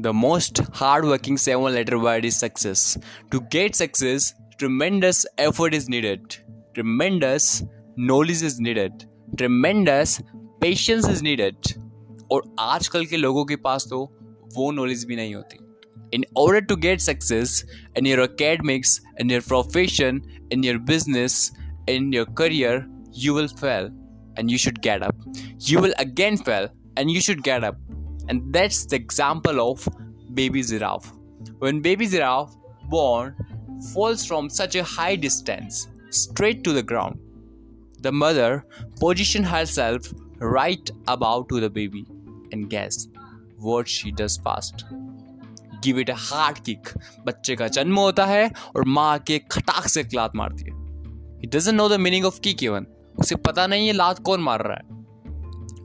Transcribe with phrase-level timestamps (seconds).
[0.00, 2.98] The most hardworking seven letter word is success.
[3.30, 6.36] To get success, tremendous effort is needed,
[6.74, 7.64] tremendous
[7.96, 9.06] knowledge is needed,
[9.36, 10.20] tremendous
[10.60, 11.56] patience is needed.
[12.32, 13.98] और आजकल के लोगों के पास तो
[14.56, 15.58] वो knowledge भी नहीं होती
[16.16, 17.64] in order to get success
[18.00, 18.90] in your academics
[19.22, 20.20] in your profession
[20.56, 21.38] in your business
[21.94, 22.74] in your career
[23.24, 23.88] you will fail
[24.38, 25.26] and you should get up
[25.70, 27.80] you will again fail and you should get up
[28.28, 29.88] and that's the example of
[30.33, 31.11] baby giraffe.
[31.59, 32.55] When baby giraffe
[32.89, 33.35] born
[33.93, 37.19] falls from such a high distance straight to the ground,
[37.99, 38.65] the mother
[38.99, 42.05] positions herself right above to the baby
[42.51, 43.07] and guess
[43.57, 44.85] what she does fast.
[45.83, 46.89] Give it a hard kick
[47.25, 50.73] बच्चे का जन्म होता है और माँ के खटाक से लात मारती है
[51.39, 52.85] he doesn't know the meaning of kick even
[53.19, 54.99] उसे पता नहीं है लात कौन मार रहा है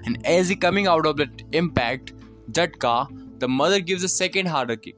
[0.06, 2.12] and as he coming out of that impact
[2.50, 4.96] Jatka, the mother gives a second harder kick.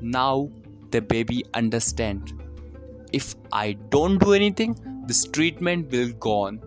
[0.00, 0.50] Now
[0.90, 2.32] the baby understands.
[3.12, 4.76] If I don't do anything,
[5.06, 6.60] this treatment will go on.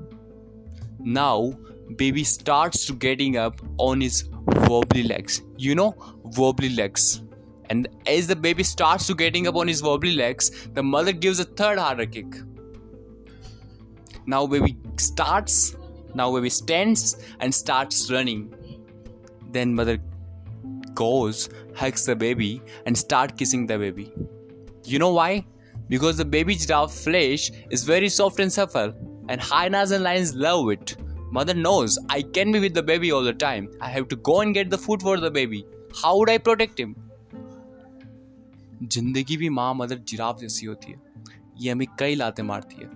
[1.00, 1.54] Now
[1.96, 4.30] baby starts to getting up on his
[4.68, 5.42] wobbly legs.
[5.58, 5.96] You know,
[6.38, 7.24] wobbly legs.
[7.70, 11.40] And as the baby starts to getting up on his wobbly legs, the mother gives
[11.40, 12.36] a third harder kick.
[14.26, 15.76] Now baby starts,
[16.14, 18.54] now baby stands and starts running
[19.53, 19.99] then mother
[20.95, 24.13] goes, hugs the baby, and start kissing the baby.
[24.85, 25.47] You know why?
[25.89, 28.95] Because the baby giraffe flesh is very soft and supple,
[29.29, 30.97] and hyenas and lions love it.
[31.31, 33.69] Mother knows I can be with the baby all the time.
[33.81, 35.67] I have to go and get the food for the baby.
[36.03, 36.97] How would I protect him?
[38.83, 41.01] जिंदगी भी माँ mother giraffe जैसी होती है
[41.61, 42.89] ये हमें कई लाते मारती है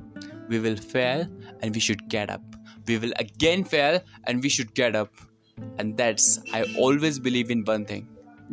[0.50, 1.26] we will fail
[1.64, 2.52] and we should get up
[2.88, 5.10] we will again fail and we should get up
[5.77, 8.07] and that's i always believe in one thing.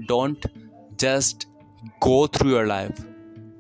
[0.07, 0.45] Don't
[0.99, 1.47] just
[2.01, 2.99] go through your life.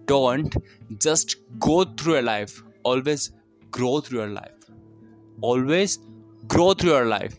[0.07, 0.57] Don't
[1.01, 2.63] just go through your life.
[2.83, 3.33] Always
[3.71, 4.53] grow through your life.
[5.41, 5.99] Always
[6.47, 7.37] grow through your life.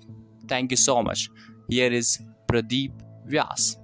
[0.47, 1.29] Thank you so much.
[1.69, 2.91] Here is pradeep
[3.27, 3.75] vyas